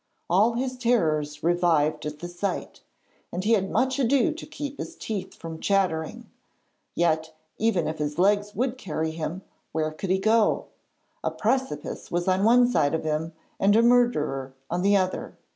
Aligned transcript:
All 0.31 0.53
his 0.53 0.79
terrors 0.79 1.43
revived 1.43 2.07
at 2.07 2.17
the 2.17 2.27
sight, 2.27 2.81
and 3.31 3.43
he 3.43 3.51
had 3.51 3.69
much 3.69 3.99
ado 3.99 4.33
to 4.33 4.45
keep 4.47 4.79
his 4.79 4.95
teeth 4.95 5.35
from 5.35 5.59
chattering. 5.59 6.27
Yet, 6.95 7.35
even 7.59 7.87
if 7.87 7.99
his 7.99 8.17
legs 8.17 8.55
would 8.55 8.79
carry 8.79 9.11
him, 9.11 9.43
where 9.73 9.91
could 9.91 10.09
he 10.09 10.17
go? 10.17 10.65
A 11.23 11.29
precipice 11.29 12.09
was 12.09 12.27
on 12.27 12.43
one 12.43 12.65
side 12.67 12.95
of 12.95 13.03
him 13.03 13.33
and 13.59 13.75
a 13.75 13.83
murderer 13.83 14.55
on 14.71 14.81
the 14.81 14.97
other. 14.97 15.37